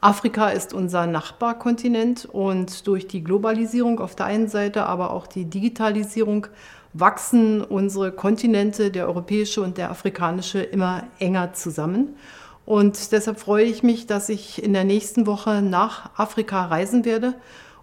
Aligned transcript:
Afrika 0.00 0.48
ist 0.48 0.72
unser 0.72 1.06
Nachbarkontinent 1.06 2.24
und 2.24 2.86
durch 2.86 3.06
die 3.06 3.22
Globalisierung 3.22 4.00
auf 4.00 4.16
der 4.16 4.26
einen 4.26 4.48
Seite, 4.48 4.86
aber 4.86 5.10
auch 5.10 5.26
die 5.26 5.44
Digitalisierung 5.44 6.46
wachsen 6.94 7.62
unsere 7.62 8.10
Kontinente, 8.10 8.90
der 8.90 9.06
europäische 9.06 9.60
und 9.60 9.76
der 9.76 9.90
afrikanische, 9.90 10.62
immer 10.62 11.04
enger 11.18 11.52
zusammen. 11.52 12.16
Und 12.64 13.12
deshalb 13.12 13.38
freue 13.38 13.64
ich 13.64 13.82
mich, 13.82 14.06
dass 14.06 14.30
ich 14.30 14.62
in 14.62 14.72
der 14.72 14.84
nächsten 14.84 15.26
Woche 15.26 15.60
nach 15.60 16.18
Afrika 16.18 16.64
reisen 16.64 17.04
werde, 17.04 17.34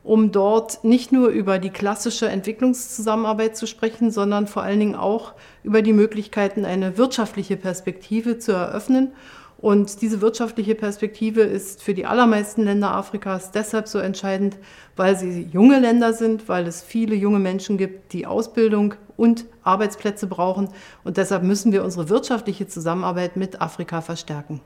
um 0.03 0.31
dort 0.31 0.83
nicht 0.83 1.11
nur 1.11 1.27
über 1.27 1.59
die 1.59 1.69
klassische 1.69 2.29
Entwicklungszusammenarbeit 2.29 3.55
zu 3.55 3.67
sprechen, 3.67 4.09
sondern 4.09 4.47
vor 4.47 4.63
allen 4.63 4.79
Dingen 4.79 4.95
auch 4.95 5.33
über 5.63 5.81
die 5.83 5.93
Möglichkeiten, 5.93 6.65
eine 6.65 6.97
wirtschaftliche 6.97 7.57
Perspektive 7.57 8.39
zu 8.39 8.53
eröffnen 8.53 9.11
und 9.59 10.01
diese 10.01 10.21
wirtschaftliche 10.21 10.75
Perspektive 10.75 11.41
ist 11.41 11.81
für 11.81 11.95
die 11.95 12.05
allermeisten 12.05 12.63
Länder 12.63 12.91
Afrikas 12.93 13.51
deshalb 13.51 13.87
so 13.87 13.97
entscheidend, 13.97 14.57
weil 14.95 15.17
sie 15.17 15.49
junge 15.51 15.79
Länder 15.79 16.13
sind, 16.13 16.47
weil 16.47 16.67
es 16.67 16.83
viele 16.83 17.15
junge 17.15 17.39
Menschen 17.39 17.77
gibt, 17.77 18.13
die 18.13 18.27
Ausbildung 18.27 18.93
und 19.15 19.45
Arbeitsplätze 19.63 20.27
brauchen. 20.27 20.69
Und 21.03 21.17
deshalb 21.17 21.41
müssen 21.41 21.71
wir 21.71 21.83
unsere 21.83 22.09
wirtschaftliche 22.09 22.67
Zusammenarbeit 22.67 23.35
mit 23.35 23.59
Afrika 23.59 24.01
verstärken. 24.01 24.61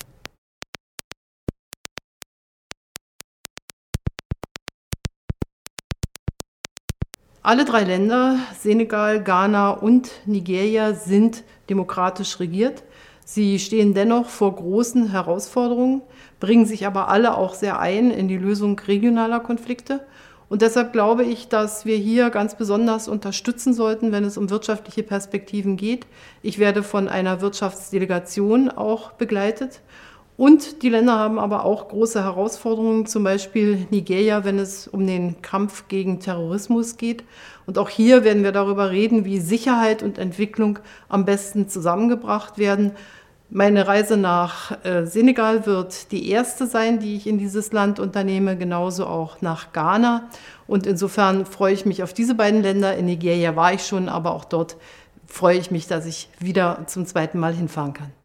Alle 7.43 7.65
drei 7.65 7.83
Länder, 7.83 8.37
Senegal, 8.59 9.23
Ghana 9.23 9.71
und 9.71 10.11
Nigeria, 10.27 10.93
sind 10.93 11.43
demokratisch 11.69 12.39
regiert. 12.39 12.83
Sie 13.25 13.59
stehen 13.59 13.93
dennoch 13.93 14.29
vor 14.29 14.55
großen 14.55 15.11
Herausforderungen, 15.11 16.01
bringen 16.39 16.65
sich 16.65 16.85
aber 16.85 17.07
alle 17.09 17.37
auch 17.37 17.53
sehr 17.53 17.79
ein 17.79 18.11
in 18.11 18.27
die 18.27 18.37
Lösung 18.37 18.79
regionaler 18.79 19.39
Konflikte. 19.39 20.01
Und 20.49 20.61
deshalb 20.61 20.91
glaube 20.91 21.23
ich, 21.23 21.47
dass 21.47 21.85
wir 21.85 21.95
hier 21.95 22.29
ganz 22.29 22.55
besonders 22.55 23.07
unterstützen 23.07 23.73
sollten, 23.73 24.11
wenn 24.11 24.25
es 24.25 24.37
um 24.37 24.49
wirtschaftliche 24.49 25.01
Perspektiven 25.01 25.77
geht. 25.77 26.07
Ich 26.41 26.59
werde 26.59 26.83
von 26.83 27.07
einer 27.07 27.39
Wirtschaftsdelegation 27.39 28.69
auch 28.69 29.13
begleitet. 29.13 29.79
Und 30.41 30.81
die 30.81 30.89
Länder 30.89 31.19
haben 31.19 31.37
aber 31.37 31.65
auch 31.65 31.89
große 31.89 32.23
Herausforderungen, 32.23 33.05
zum 33.05 33.23
Beispiel 33.23 33.85
Nigeria, 33.91 34.43
wenn 34.43 34.57
es 34.57 34.87
um 34.87 35.05
den 35.05 35.43
Kampf 35.43 35.87
gegen 35.87 36.19
Terrorismus 36.19 36.97
geht. 36.97 37.23
Und 37.67 37.77
auch 37.77 37.89
hier 37.89 38.23
werden 38.23 38.43
wir 38.43 38.51
darüber 38.51 38.89
reden, 38.89 39.23
wie 39.23 39.39
Sicherheit 39.39 40.01
und 40.01 40.17
Entwicklung 40.17 40.79
am 41.09 41.25
besten 41.25 41.69
zusammengebracht 41.69 42.57
werden. 42.57 42.93
Meine 43.51 43.85
Reise 43.85 44.17
nach 44.17 44.83
äh, 44.83 45.05
Senegal 45.05 45.67
wird 45.67 46.11
die 46.11 46.31
erste 46.31 46.65
sein, 46.65 46.97
die 46.97 47.17
ich 47.17 47.27
in 47.27 47.37
dieses 47.37 47.71
Land 47.71 47.99
unternehme, 47.99 48.57
genauso 48.57 49.05
auch 49.05 49.43
nach 49.43 49.73
Ghana. 49.73 50.27
Und 50.65 50.87
insofern 50.87 51.45
freue 51.45 51.75
ich 51.75 51.85
mich 51.85 52.01
auf 52.01 52.15
diese 52.15 52.33
beiden 52.33 52.63
Länder. 52.63 52.97
In 52.97 53.05
Nigeria 53.05 53.55
war 53.55 53.73
ich 53.73 53.85
schon, 53.85 54.09
aber 54.09 54.33
auch 54.33 54.45
dort 54.45 54.75
freue 55.27 55.59
ich 55.59 55.69
mich, 55.69 55.85
dass 55.85 56.07
ich 56.07 56.29
wieder 56.39 56.79
zum 56.87 57.05
zweiten 57.05 57.37
Mal 57.37 57.53
hinfahren 57.53 57.93
kann. 57.93 58.20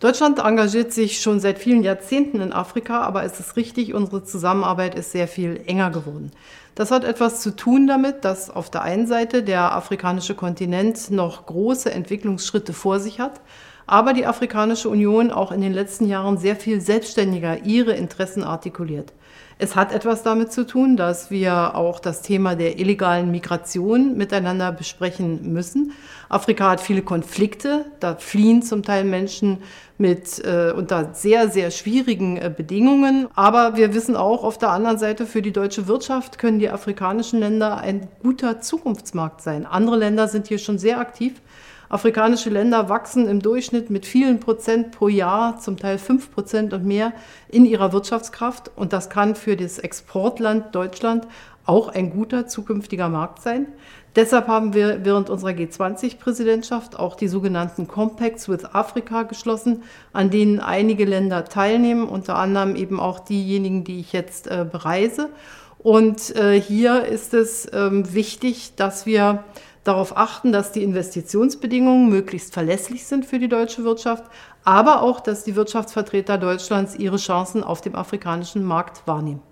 Deutschland 0.00 0.38
engagiert 0.38 0.92
sich 0.92 1.20
schon 1.20 1.40
seit 1.40 1.58
vielen 1.58 1.82
Jahrzehnten 1.82 2.40
in 2.40 2.52
Afrika, 2.52 3.00
aber 3.00 3.24
es 3.24 3.40
ist 3.40 3.56
richtig, 3.56 3.94
unsere 3.94 4.22
Zusammenarbeit 4.22 4.94
ist 4.94 5.10
sehr 5.10 5.26
viel 5.26 5.60
enger 5.66 5.90
geworden. 5.90 6.30
Das 6.76 6.92
hat 6.92 7.02
etwas 7.02 7.40
zu 7.42 7.56
tun 7.56 7.88
damit, 7.88 8.24
dass 8.24 8.48
auf 8.48 8.70
der 8.70 8.82
einen 8.82 9.08
Seite 9.08 9.42
der 9.42 9.74
afrikanische 9.74 10.36
Kontinent 10.36 11.10
noch 11.10 11.46
große 11.46 11.90
Entwicklungsschritte 11.90 12.72
vor 12.72 13.00
sich 13.00 13.18
hat, 13.18 13.40
aber 13.88 14.12
die 14.12 14.26
Afrikanische 14.26 14.88
Union 14.88 15.30
auch 15.30 15.50
in 15.50 15.62
den 15.62 15.72
letzten 15.72 16.06
Jahren 16.06 16.36
sehr 16.36 16.56
viel 16.56 16.80
selbstständiger 16.80 17.64
ihre 17.64 17.92
Interessen 17.94 18.44
artikuliert. 18.44 19.12
Es 19.60 19.74
hat 19.74 19.92
etwas 19.92 20.22
damit 20.22 20.52
zu 20.52 20.64
tun, 20.64 20.96
dass 20.96 21.32
wir 21.32 21.74
auch 21.74 21.98
das 21.98 22.22
Thema 22.22 22.54
der 22.54 22.78
illegalen 22.78 23.32
Migration 23.32 24.16
miteinander 24.16 24.70
besprechen 24.70 25.52
müssen. 25.52 25.92
Afrika 26.28 26.70
hat 26.70 26.80
viele 26.80 27.02
Konflikte, 27.02 27.86
da 27.98 28.14
fliehen 28.14 28.62
zum 28.62 28.84
Teil 28.84 29.02
Menschen 29.02 29.58
mit 29.96 30.38
äh, 30.44 30.72
unter 30.76 31.12
sehr, 31.14 31.48
sehr 31.48 31.72
schwierigen 31.72 32.36
äh, 32.36 32.52
Bedingungen. 32.54 33.26
Aber 33.34 33.76
wir 33.76 33.94
wissen 33.94 34.14
auch 34.14 34.44
auf 34.44 34.58
der 34.58 34.70
anderen 34.70 34.98
Seite, 34.98 35.26
für 35.26 35.42
die 35.42 35.52
deutsche 35.52 35.88
Wirtschaft 35.88 36.38
können 36.38 36.60
die 36.60 36.70
afrikanischen 36.70 37.40
Länder 37.40 37.78
ein 37.78 38.06
guter 38.22 38.60
Zukunftsmarkt 38.60 39.40
sein. 39.40 39.66
Andere 39.66 39.96
Länder 39.96 40.28
sind 40.28 40.46
hier 40.46 40.58
schon 40.58 40.78
sehr 40.78 41.00
aktiv. 41.00 41.32
Afrikanische 41.88 42.50
Länder 42.50 42.88
wachsen 42.88 43.26
im 43.28 43.40
Durchschnitt 43.40 43.88
mit 43.88 44.04
vielen 44.04 44.40
Prozent 44.40 44.90
pro 44.90 45.08
Jahr, 45.08 45.58
zum 45.58 45.78
Teil 45.78 45.98
fünf 45.98 46.30
Prozent 46.30 46.74
und 46.74 46.84
mehr, 46.84 47.12
in 47.48 47.64
ihrer 47.64 47.92
Wirtschaftskraft. 47.92 48.70
Und 48.76 48.92
das 48.92 49.08
kann 49.08 49.34
für 49.34 49.56
das 49.56 49.78
Exportland 49.78 50.74
Deutschland 50.74 51.26
auch 51.64 51.88
ein 51.88 52.10
guter 52.10 52.46
zukünftiger 52.46 53.08
Markt 53.08 53.42
sein. 53.42 53.66
Deshalb 54.16 54.48
haben 54.48 54.74
wir 54.74 55.04
während 55.04 55.30
unserer 55.30 55.50
G20-Präsidentschaft 55.50 56.98
auch 56.98 57.14
die 57.14 57.28
sogenannten 57.28 57.86
Compacts 57.86 58.48
with 58.48 58.64
Africa 58.64 59.22
geschlossen, 59.22 59.82
an 60.12 60.30
denen 60.30 60.60
einige 60.60 61.04
Länder 61.04 61.44
teilnehmen, 61.44 62.08
unter 62.08 62.36
anderem 62.36 62.74
eben 62.74 63.00
auch 63.00 63.20
diejenigen, 63.20 63.84
die 63.84 64.00
ich 64.00 64.12
jetzt 64.12 64.46
äh, 64.46 64.66
bereise. 64.70 65.28
Und 65.78 66.34
äh, 66.36 66.60
hier 66.60 67.04
ist 67.04 67.34
es 67.34 67.68
ähm, 67.72 68.12
wichtig, 68.12 68.72
dass 68.76 69.06
wir 69.06 69.44
darauf 69.88 70.16
achten, 70.16 70.52
dass 70.52 70.70
die 70.70 70.82
Investitionsbedingungen 70.82 72.08
möglichst 72.08 72.54
verlässlich 72.54 73.06
sind 73.06 73.26
für 73.26 73.38
die 73.38 73.48
deutsche 73.48 73.84
Wirtschaft, 73.84 74.24
aber 74.62 75.02
auch, 75.02 75.20
dass 75.20 75.44
die 75.44 75.56
Wirtschaftsvertreter 75.56 76.38
Deutschlands 76.38 76.94
ihre 76.94 77.16
Chancen 77.16 77.64
auf 77.64 77.80
dem 77.80 77.96
afrikanischen 77.96 78.62
Markt 78.62 79.06
wahrnehmen. 79.06 79.42